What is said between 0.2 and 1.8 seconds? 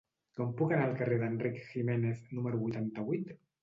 Com puc anar al carrer d'Enric